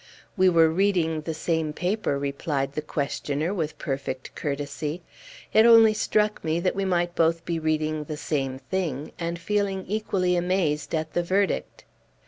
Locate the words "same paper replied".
1.35-2.73